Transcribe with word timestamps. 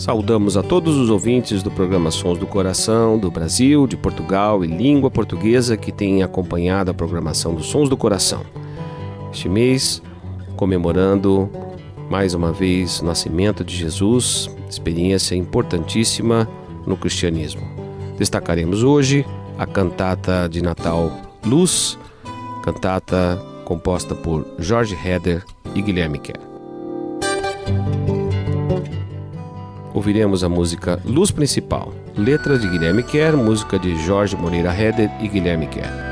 Saudamos 0.00 0.56
a 0.56 0.62
todos 0.62 0.96
os 0.96 1.10
ouvintes 1.10 1.62
do 1.62 1.70
programa 1.70 2.10
Sons 2.10 2.38
do 2.38 2.46
Coração, 2.46 3.18
do 3.18 3.30
Brasil, 3.30 3.86
de 3.86 3.98
Portugal 3.98 4.64
e 4.64 4.66
língua 4.66 5.10
portuguesa 5.10 5.76
que 5.76 5.92
têm 5.92 6.22
acompanhado 6.22 6.90
a 6.90 6.94
programação 6.94 7.54
dos 7.54 7.66
Sons 7.66 7.86
do 7.86 7.98
Coração. 7.98 8.40
Este 9.30 9.46
mês, 9.46 10.02
comemorando 10.56 11.50
mais 12.08 12.32
uma 12.32 12.50
vez 12.50 13.00
o 13.00 13.04
nascimento 13.04 13.62
de 13.62 13.76
Jesus, 13.76 14.48
experiência 14.70 15.34
importantíssima 15.34 16.48
no 16.86 16.96
cristianismo. 16.96 17.60
Destacaremos 18.16 18.82
hoje 18.82 19.26
a 19.58 19.66
cantata 19.66 20.48
de 20.48 20.62
Natal 20.62 21.12
Luz, 21.44 21.98
cantata 22.62 23.38
composta 23.66 24.14
por 24.14 24.46
Jorge 24.58 24.96
Heder 24.96 25.44
e 25.74 25.82
Guilherme 25.82 26.18
Kerr. 26.18 26.49
Ouviremos 29.94 30.44
a 30.44 30.48
música 30.48 31.00
Luz 31.04 31.30
Principal, 31.30 31.92
letra 32.16 32.58
de 32.58 32.68
Guilherme 32.68 33.02
Kerr, 33.02 33.36
música 33.36 33.78
de 33.78 33.94
Jorge 34.06 34.36
Moreira 34.36 34.74
Heder 34.74 35.10
e 35.20 35.28
Guilherme 35.28 35.66
Kerr. 35.66 36.09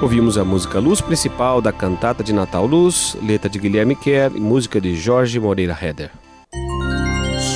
Ouvimos 0.00 0.36
a 0.36 0.44
música 0.44 0.78
Luz 0.78 1.00
Principal 1.00 1.60
da 1.60 1.72
cantata 1.72 2.22
de 2.22 2.32
Natal 2.32 2.66
Luz, 2.66 3.16
letra 3.22 3.48
de 3.48 3.58
Guilherme 3.58 3.96
Kerr 3.96 4.36
e 4.36 4.40
música 4.40 4.80
de 4.80 4.94
Jorge 4.94 5.40
Moreira 5.40 5.76
Heder. 5.80 6.10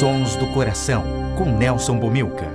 Sons 0.01 0.35
do 0.37 0.47
Coração, 0.49 1.05
com 1.37 1.45
Nelson 1.45 1.99
Bomilca. 1.99 2.51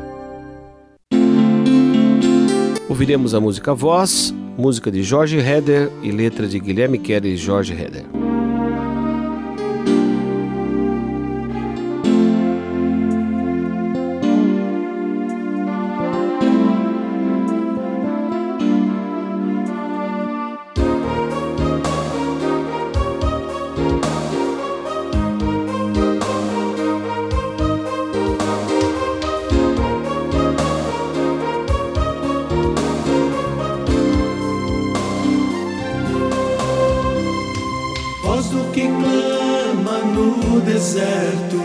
Ouviremos 2.90 3.36
a 3.36 3.40
música 3.40 3.74
Voz, 3.74 4.34
música 4.58 4.92
de 4.92 5.04
Jorge 5.04 5.38
Heder 5.38 5.92
e 6.02 6.12
letra 6.12 6.48
de 6.48 6.60
Guilherme 6.60 6.98
Kerr 6.98 7.26
e 7.26 7.38
Jorge 7.38 7.74
Heder. 7.74 8.25
Deserto, 40.76 41.62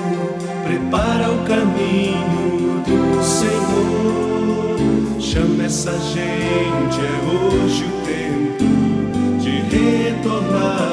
prepara 0.63 1.31
o 1.33 1.45
caminho 1.45 2.83
do 2.87 3.23
Senhor. 3.23 4.77
Chama 5.21 5.65
essa 5.65 5.93
gente, 5.99 7.01
é 7.01 7.19
hoje 7.27 7.85
o 7.85 7.91
tempo 8.07 8.65
de 9.41 9.51
retornar 9.77 10.90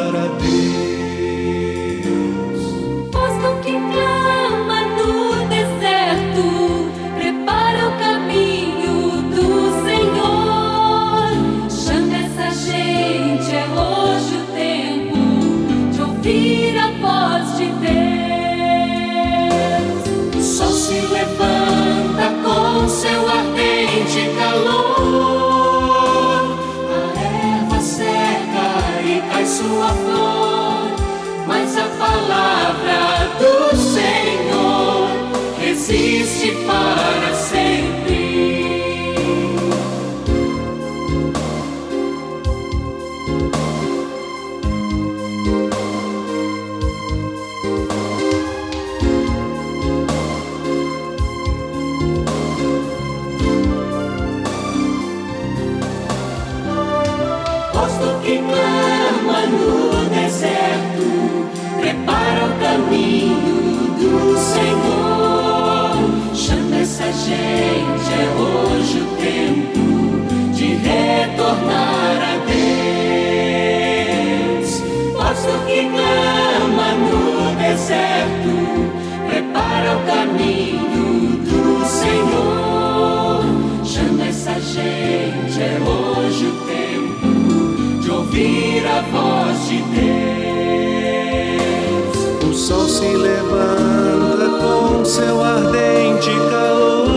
sol 92.68 92.86
se 92.90 93.08
levanta 93.16 94.50
com 94.60 95.06
seu 95.06 95.42
ardente 95.42 96.32
calor. 96.52 97.08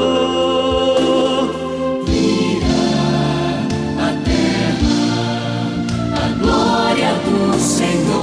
a 3.98 4.12
terra, 4.24 4.94
a 6.14 6.28
glória 6.38 7.12
do 7.24 7.58
Senhor. 7.58 8.20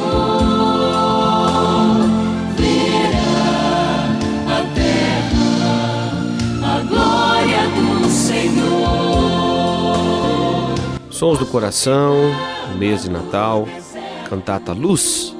A 4.47 4.61
terra, 4.73 5.35
a 6.63 6.79
glória 6.87 7.67
do 7.75 8.07
Senhor. 8.09 8.69
Sons 11.09 11.39
do 11.39 11.45
Coração, 11.45 12.15
mês 12.79 13.03
de 13.03 13.09
Natal, 13.09 13.67
cantata 14.29 14.71
Luz, 14.71 15.35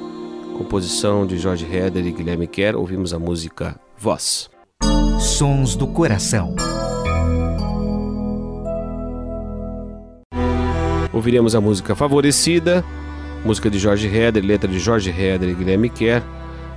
composição 0.58 1.24
de 1.24 1.38
Jorge 1.38 1.64
Heder 1.64 2.04
e 2.04 2.10
Guilherme 2.10 2.48
Kerr, 2.48 2.76
ouvimos 2.76 3.14
a 3.14 3.18
música 3.18 3.78
Voz. 3.96 4.50
Sons 5.20 5.76
do 5.76 5.86
Coração. 5.86 6.56
Ouviremos 11.12 11.54
a 11.54 11.60
música 11.60 11.94
Favorecida, 11.94 12.84
música 13.44 13.70
de 13.70 13.78
Jorge 13.78 14.08
Heder, 14.08 14.44
letra 14.44 14.68
de 14.68 14.80
Jorge 14.80 15.10
Heder 15.10 15.48
e 15.48 15.54
Guilherme 15.54 15.88
Kerr, 15.88 16.24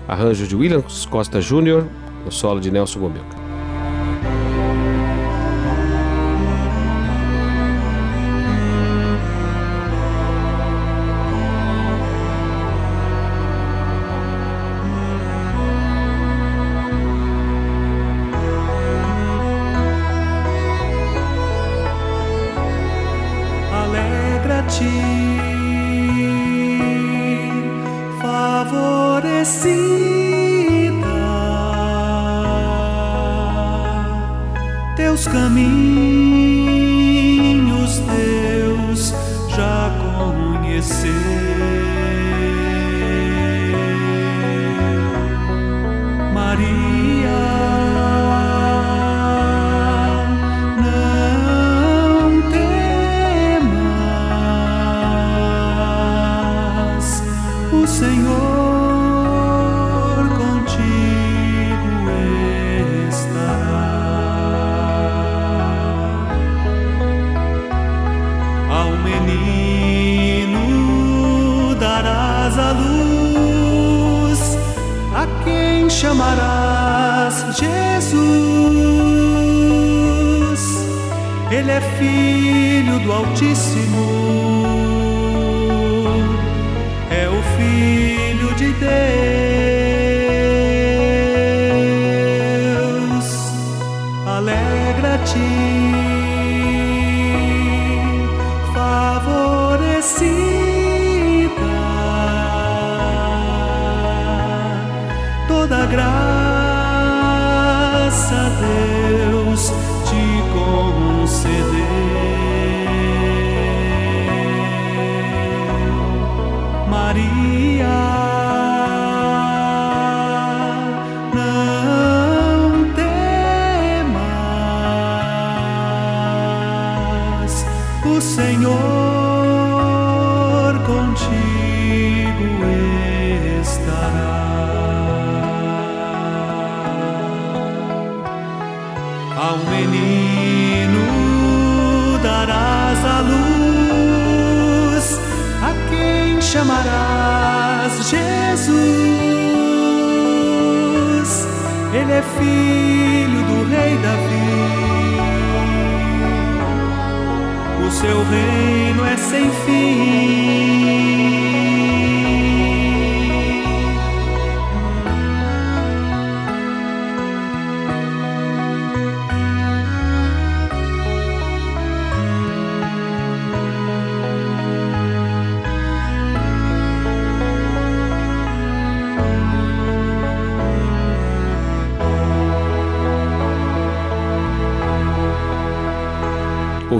arranjo 0.07 0.45
de 0.45 0.55
William 0.55 0.83
Costa 1.09 1.41
Jr., 1.41 1.83
no 2.23 2.31
solo 2.31 2.59
de 2.59 2.69
Nelson 2.69 2.99
Gomilca. 2.99 3.40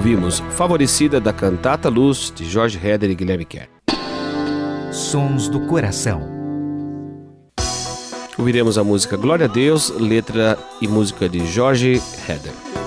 Ouvimos 0.02 0.40
Favorecida 0.56 1.20
da 1.20 1.32
cantata 1.32 1.88
Luz 1.88 2.32
de 2.34 2.44
Jorge 2.44 2.76
Heder 2.76 3.08
e 3.08 3.14
Guilherme 3.14 3.44
Kerr. 3.44 3.68
Sons 4.90 5.48
do 5.48 5.60
Coração. 5.60 6.28
Ouviremos 8.36 8.76
a 8.76 8.82
música 8.82 9.16
Glória 9.16 9.46
a 9.46 9.48
Deus, 9.48 9.90
letra 9.90 10.58
e 10.80 10.88
música 10.88 11.28
de 11.28 11.46
Jorge 11.46 12.02
Heder. 12.28 12.81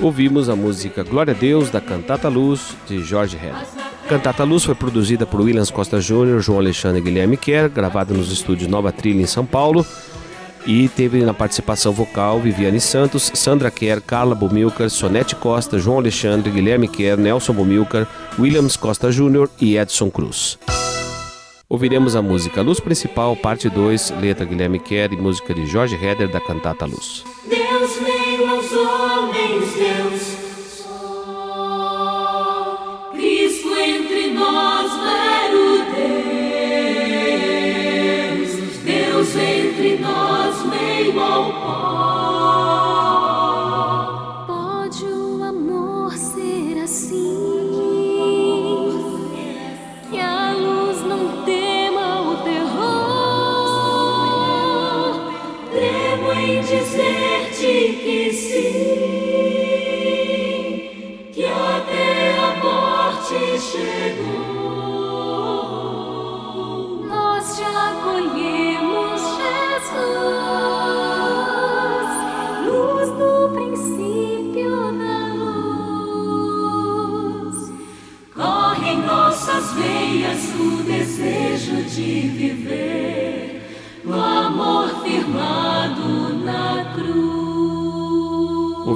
Ouvimos 0.00 0.48
a 0.48 0.56
música 0.56 1.02
Glória 1.02 1.34
a 1.34 1.36
Deus 1.36 1.70
da 1.70 1.80
Cantata 1.80 2.28
Luz 2.28 2.76
de 2.86 3.02
Jorge 3.02 3.36
Heder. 3.36 3.66
Cantata 4.08 4.44
Luz 4.44 4.64
foi 4.64 4.74
produzida 4.74 5.26
por 5.26 5.40
Williams 5.40 5.70
Costa 5.70 6.00
Júnior, 6.00 6.40
João 6.40 6.58
Alexandre 6.58 7.00
e 7.00 7.02
Guilherme 7.02 7.36
Kerr, 7.36 7.68
gravada 7.68 8.14
nos 8.14 8.30
estúdios 8.30 8.70
Nova 8.70 8.92
Trilha 8.92 9.20
em 9.20 9.26
São 9.26 9.44
Paulo 9.44 9.84
e 10.66 10.88
teve 10.88 11.24
na 11.24 11.32
participação 11.32 11.92
vocal 11.92 12.40
Viviane 12.40 12.80
Santos, 12.80 13.30
Sandra 13.34 13.70
Kerr, 13.70 14.00
Carla 14.00 14.34
Bumilcar, 14.34 14.90
Sonete 14.90 15.36
Costa, 15.36 15.78
João 15.78 15.98
Alexandre, 15.98 16.50
Guilherme 16.50 16.88
Kerr, 16.88 17.16
Nelson 17.16 17.52
Bumilcar, 17.52 18.06
Williams 18.38 18.76
Costa 18.76 19.12
Júnior 19.12 19.48
e 19.60 19.76
Edson 19.76 20.10
Cruz. 20.10 20.58
Ouviremos 21.68 22.14
a 22.14 22.22
música 22.22 22.62
Luz 22.62 22.78
Principal, 22.78 23.34
parte 23.36 23.68
2, 23.68 24.14
letra 24.20 24.44
Guilherme 24.44 24.78
Kerr 24.78 25.12
e 25.12 25.16
música 25.16 25.52
de 25.52 25.66
Jorge 25.66 25.96
Heder 25.96 26.28
da 26.28 26.40
Cantata 26.40 26.84
Luz. 26.84 27.24
Deus 27.48 27.90
veio 27.98 28.48
aos 28.48 28.72
homens, 28.72 29.74
Deus 29.74 30.35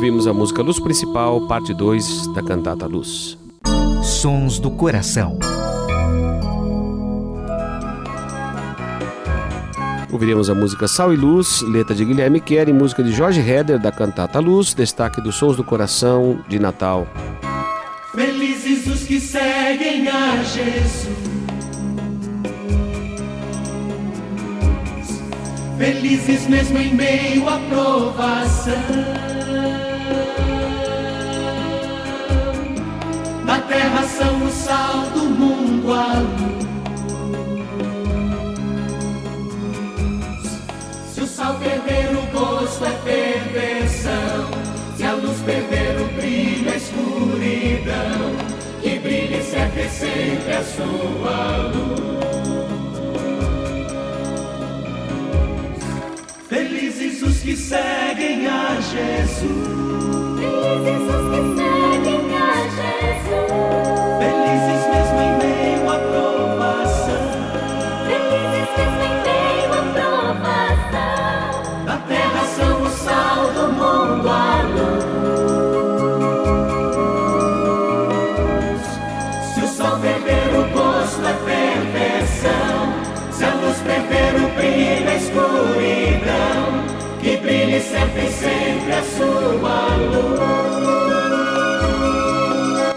Ouvimos 0.00 0.26
a 0.26 0.33
música 0.33 0.62
Luz 0.62 0.80
Principal, 0.80 1.47
parte 1.47 1.75
2 1.75 2.28
da 2.28 2.42
cantata 2.42 2.87
Luz. 2.87 3.37
Sons 4.02 4.59
do 4.59 4.71
Coração. 4.71 5.38
Ouviremos 10.11 10.49
a 10.49 10.54
música 10.54 10.88
Sal 10.88 11.12
e 11.12 11.16
Luz, 11.19 11.61
letra 11.61 11.95
de 11.95 12.02
Guilherme 12.02 12.40
Kerr 12.40 12.71
e 12.71 12.73
música 12.73 13.02
de 13.02 13.12
Jorge 13.12 13.42
Heder 13.42 13.78
da 13.78 13.92
cantata 13.92 14.40
Luz, 14.40 14.73
destaque 14.73 15.21
dos 15.21 15.35
Sons 15.35 15.54
do 15.54 15.62
Coração 15.62 16.42
de 16.49 16.59
Natal. 16.59 17.07
Felizes 18.14 18.87
os 18.87 19.02
que 19.02 19.21
seguem 19.21 20.09
a 20.09 20.42
Jesus. 20.42 21.11
Felizes 25.76 26.49
mesmo 26.49 26.78
em 26.78 26.95
meio 26.95 27.47
à 27.47 27.59
provação. 27.69 29.29
Terra 33.71 34.03
são 34.03 34.45
o 34.45 34.50
sal 34.50 35.03
do 35.15 35.25
mundo 35.27 35.93
a 35.95 36.19
luz. 36.19 36.67
Se 41.15 41.21
o 41.21 41.27
sal 41.27 41.55
perder 41.55 42.11
o 42.17 42.23
gosto 42.37 42.85
é 42.85 42.91
perversão, 43.05 44.50
se 44.97 45.05
a 45.05 45.12
luz 45.12 45.39
perder 45.43 46.00
o 46.00 46.07
brilho 46.17 46.69
é 46.69 46.77
escuridão, 46.77 48.35
que 48.83 48.99
brilhe 48.99 49.41
sempre 49.41 49.89
sempre 49.89 50.53
a 50.53 50.65
sua 50.65 51.57
luz. 51.73 52.11
Felizes 56.49 57.23
os 57.23 57.39
que 57.39 57.57
seguem 57.57 58.49
a 58.49 58.81
Jesus. 58.81 59.41
Felizes 60.41 61.03
os 61.15 61.25
que 61.31 61.41
seguem 61.57 62.20
sempre, 88.00 88.30
sempre 88.30 88.92
a 88.92 89.02
sua 89.02 89.97
luz. 89.97 90.40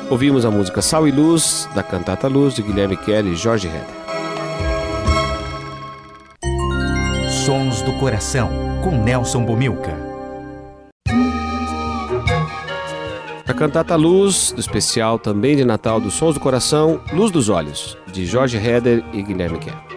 Ouvimos 0.09 0.45
a 0.45 0.51
música 0.51 0.81
Sal 0.81 1.07
e 1.07 1.11
Luz, 1.11 1.67
da 1.73 1.83
cantata 1.83 2.27
Luz, 2.27 2.55
de 2.55 2.61
Guilherme 2.61 2.95
Kelly 2.95 3.31
e 3.31 3.35
Jorge 3.35 3.67
Heder. 3.67 4.03
Sons 7.45 7.81
do 7.81 7.93
Coração, 7.93 8.49
com 8.83 8.91
Nelson 8.91 9.43
Bomilca. 9.43 9.97
A 13.45 13.53
cantata 13.53 13.95
Luz, 13.95 14.51
do 14.51 14.61
especial 14.61 15.19
também 15.19 15.55
de 15.55 15.65
Natal 15.65 15.99
dos 15.99 16.13
Sons 16.13 16.35
do 16.35 16.39
Coração, 16.39 17.01
Luz 17.11 17.29
dos 17.31 17.49
Olhos, 17.49 17.97
de 18.11 18.25
Jorge 18.25 18.57
Heder 18.57 19.03
e 19.13 19.21
Guilherme 19.21 19.59
Kerr. 19.59 19.92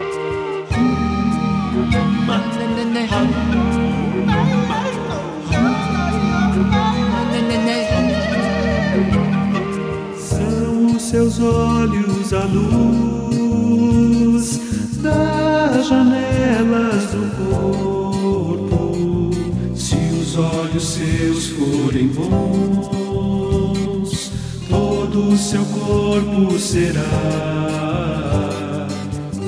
Seus 11.27 11.39
olhos 11.41 12.31
a 12.33 12.45
luz 12.45 13.81
das 15.01 15.87
janelas 15.87 17.11
do 17.11 17.29
corpo. 17.51 18.91
Se 19.75 19.97
os 20.21 20.37
olhos 20.37 20.87
seus 20.87 21.47
forem 21.47 22.07
bons, 22.07 23.31
todo 24.69 25.33
o 25.33 25.37
seu 25.37 25.65
corpo 25.65 26.57
será. 26.57 27.01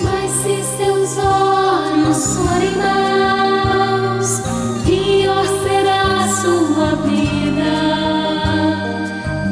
Mas 0.04 0.32
se 0.32 0.62
seus 0.78 1.18
olhos 1.18 2.36
forem 2.36 2.76
maus, 2.76 4.42
pior 4.86 5.46
será 5.64 6.28
sua 6.42 6.96
vida. 7.08 7.40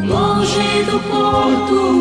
Longe 0.05 0.83
do 0.83 0.99
porto, 1.09 1.96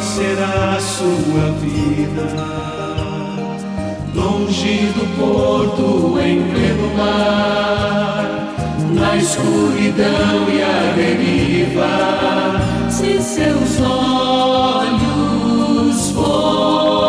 será 0.00 0.76
a 0.76 0.80
sua 0.80 1.52
vida. 1.60 2.26
Longe 4.14 4.86
do 4.94 5.06
porto, 5.16 6.18
em 6.18 6.42
pleno 6.50 6.94
mar, 6.96 8.54
na 8.92 9.16
escuridão 9.16 10.48
e 10.48 10.62
a 10.62 10.92
deriva. 10.96 11.88
Se 12.90 13.20
seus 13.22 13.80
olhos 13.80 15.00
forem 16.10 17.00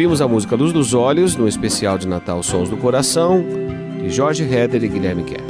Ouvimos 0.00 0.22
a 0.22 0.28
música 0.28 0.56
Luz 0.56 0.72
dos 0.72 0.94
Olhos, 0.94 1.36
no 1.36 1.46
especial 1.46 1.98
de 1.98 2.08
Natal 2.08 2.42
Sons 2.42 2.70
do 2.70 2.76
Coração, 2.78 3.44
de 4.10 4.16
Jorge 4.16 4.42
Heder 4.42 4.82
e 4.82 4.88
Guilherme 4.88 5.22
Kerr. 5.22 5.44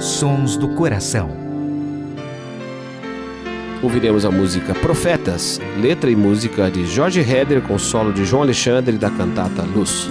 Sons 0.00 0.56
do 0.56 0.68
Coração. 0.68 1.30
Ouviremos 3.82 4.24
a 4.24 4.30
música 4.30 4.74
Profetas, 4.74 5.60
letra 5.78 6.10
e 6.10 6.16
música 6.16 6.70
de 6.70 6.86
Jorge 6.86 7.20
Heder 7.20 7.60
com 7.60 7.78
solo 7.78 8.10
de 8.10 8.24
João 8.24 8.42
Alexandre 8.42 8.96
da 8.96 9.10
cantata 9.10 9.62
Luz. 9.62 10.10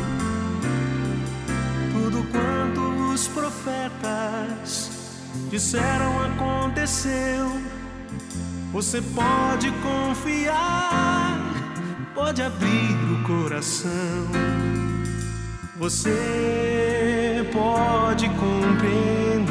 Tudo 1.92 2.24
quanto 2.32 3.12
os 3.12 3.28
profetas 3.28 4.92
disseram 5.50 6.14
aconteceu. 6.22 7.52
Você 8.72 9.02
pode 9.02 9.72
confiar, 9.82 11.57
pode 12.18 12.42
abrir 12.42 12.98
o 13.14 13.24
coração. 13.28 14.26
Você 15.78 17.46
pode 17.54 18.28
compreender 18.30 19.46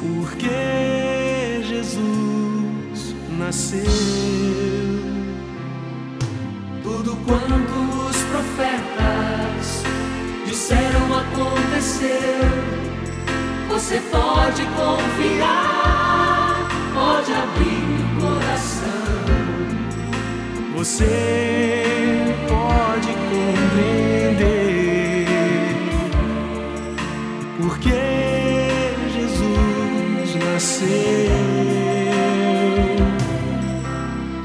porque 0.00 1.62
Jesus 1.68 3.14
nasceu. 3.38 3.84
Tudo 6.82 7.16
quanto 7.24 7.78
os 8.08 8.16
profetas 8.24 9.84
disseram 10.46 11.16
aconteceu. 11.16 12.42
Você 13.68 14.00
pode 14.10 14.64
confiar, 14.64 16.68
pode 16.92 17.32
abrir. 17.32 17.99
Você 20.80 22.34
pode 22.48 23.12
compreender 23.28 24.46
porque 27.60 28.00
Jesus 29.12 30.36
nasceu. 30.42 30.88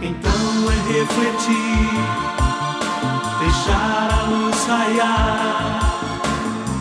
Então 0.02 0.43
é 0.67 0.78
refletir, 0.91 1.95
deixar 3.39 4.10
a 4.12 4.24
luz 4.28 4.60
raiar 4.67 5.80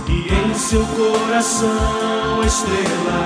e 0.08 0.10
em 0.34 0.54
seu 0.56 0.84
coração 0.84 2.40
a 2.42 2.44
estrela 2.44 3.22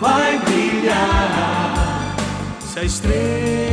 vai 0.00 0.38
brilhar. 0.38 2.14
Se 2.60 2.78
a 2.78 2.82
estrela 2.84 3.63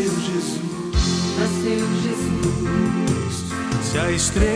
Nasceu 0.00 0.18
Jesus. 0.20 0.60
nasceu 1.38 1.84
Jesus. 2.02 3.52
Se 3.82 3.98
a 3.98 4.10
estrela 4.10 4.50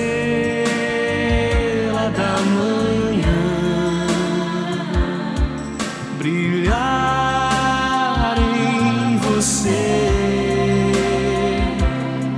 da 2.16 2.40
manhã 2.56 3.44
brilhar 6.16 6.74
em 8.38 9.18
você, 9.18 9.84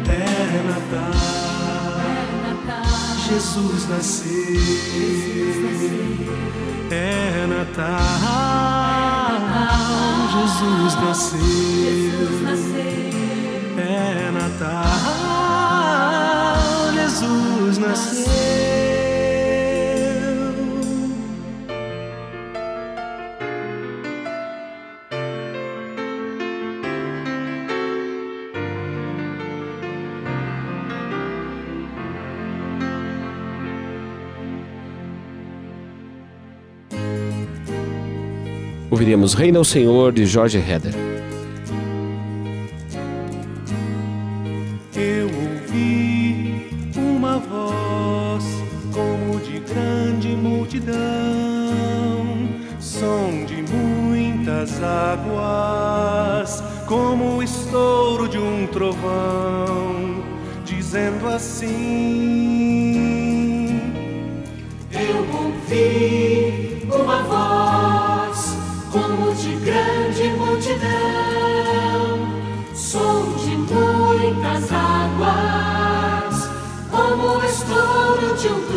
é 0.08 0.62
Natal. 0.66 1.14
Jesus 3.28 3.88
nasceu. 3.88 4.34
É 6.90 7.46
Natal. 7.46 8.46
Jesus 10.32 10.94
nasceu. 11.00 12.75
É 13.98 14.30
Natal, 14.30 14.92
Jesus 16.92 17.78
nasceu. 17.78 18.26
Ouviremos 38.90 39.32
Reina 39.32 39.58
o 39.58 39.64
Senhor 39.64 40.12
de 40.12 40.26
Jorge 40.26 40.58
Heder. 40.58 41.15
Multidão, 50.76 52.48
som 52.80 53.44
de 53.46 53.62
muitas 53.72 54.82
águas 54.82 56.62
como 56.86 57.38
o 57.38 57.42
estouro 57.42 58.28
de 58.28 58.38
um 58.38 58.66
trovão, 58.66 60.22
dizendo 60.64 61.26
assim: 61.28 62.52
Eu 64.92 65.18
ouvi 65.34 66.82
uma 66.84 67.22
voz 67.22 68.56
como 68.92 69.34
de 69.34 69.56
grande 69.56 70.28
multidão, 70.36 70.86
som 72.74 73.32
de 73.44 73.56
muitas 73.56 74.70
águas, 74.72 76.50
como 76.90 77.38
o 77.38 77.44
estouro 77.44 78.36
de 78.36 78.48
um 78.48 78.60
trovão, 78.66 78.75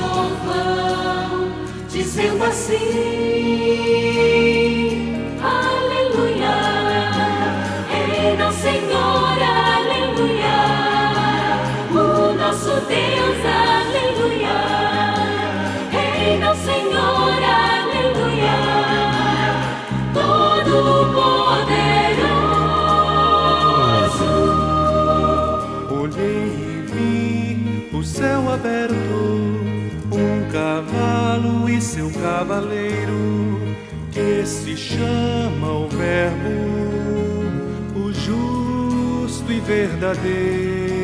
dizendo 2.20 2.44
assim. 2.44 3.00
Cavaleiro, 32.40 33.76
que 34.14 34.46
se 34.46 34.78
chama 34.78 35.74
o 35.74 35.90
Verbo 35.90 36.80
e 39.50 39.60
verdadeiro. 39.60 40.99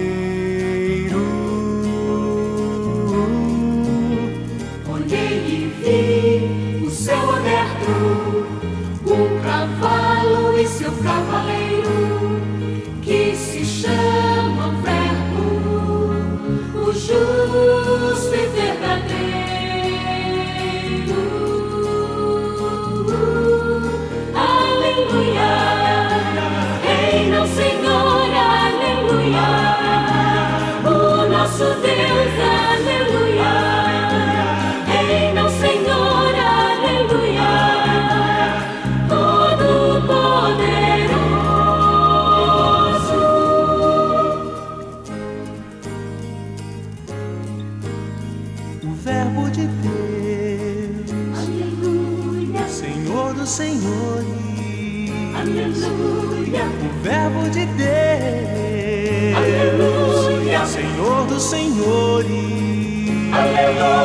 Lord. 63.80 64.05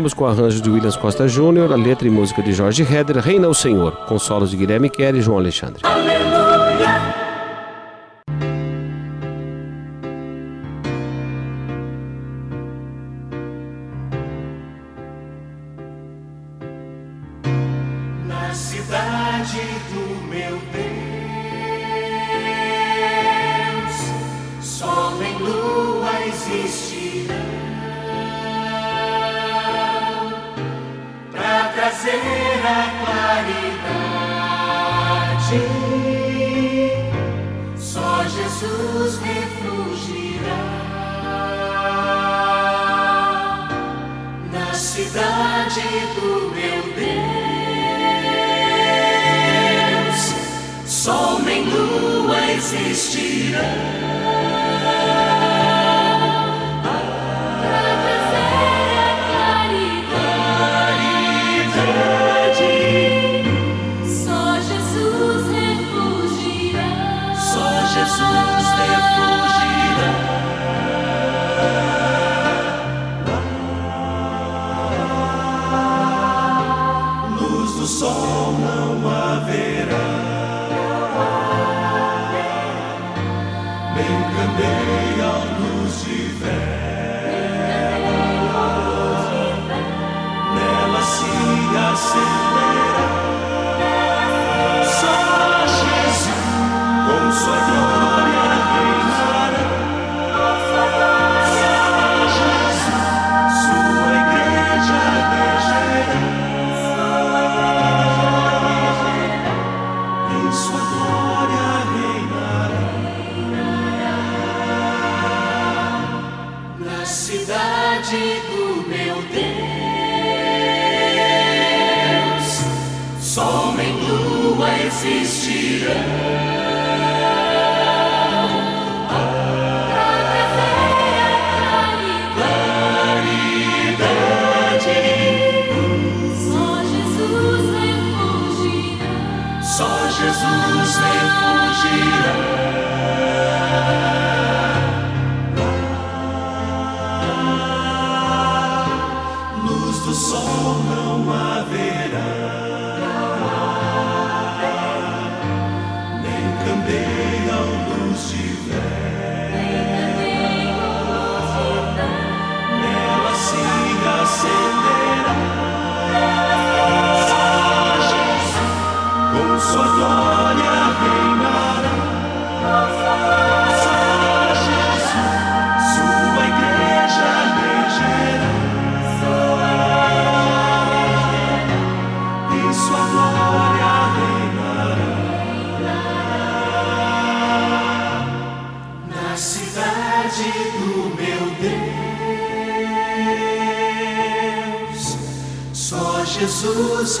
Ouvimos 0.00 0.14
com 0.14 0.24
arranjo 0.24 0.62
de 0.62 0.70
Williams 0.70 0.96
Costa 0.96 1.28
Júnior, 1.28 1.70
a 1.70 1.76
letra 1.76 2.08
e 2.08 2.10
música 2.10 2.42
de 2.42 2.54
Jorge 2.54 2.82
Heder, 2.82 3.18
Reina 3.18 3.46
o 3.48 3.54
Senhor, 3.54 3.92
com 4.06 4.18
solos 4.18 4.50
de 4.50 4.56
Guilherme 4.56 4.88
Kerr 4.88 5.14
e 5.14 5.20
João 5.20 5.36
Alexandre. 5.36 5.82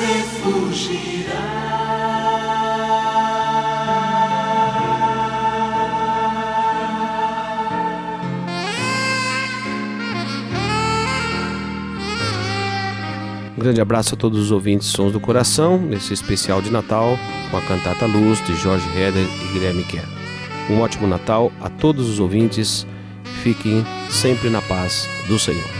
refugirá. 0.00 1.60
Um 13.56 13.62
grande 13.62 13.80
abraço 13.80 14.14
a 14.14 14.16
todos 14.16 14.38
os 14.38 14.50
ouvintes 14.50 14.88
Sons 14.88 15.12
do 15.12 15.20
Coração, 15.20 15.76
nesse 15.78 16.14
especial 16.14 16.62
de 16.62 16.70
Natal, 16.70 17.18
com 17.50 17.58
a 17.58 17.60
cantata 17.60 18.06
Luz 18.06 18.42
de 18.46 18.56
Jorge 18.56 18.86
Heder 18.96 19.26
e 19.26 19.52
Guilherme 19.52 19.84
Kerr. 19.84 20.08
Um 20.70 20.80
ótimo 20.80 21.06
Natal 21.06 21.52
a 21.60 21.68
todos 21.68 22.08
os 22.08 22.18
ouvintes. 22.18 22.86
Fiquem 23.42 23.84
sempre 24.08 24.48
na 24.48 24.62
paz 24.62 25.08
do 25.28 25.38
Senhor. 25.38 25.79